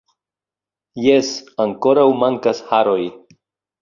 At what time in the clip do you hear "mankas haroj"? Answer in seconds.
2.25-3.01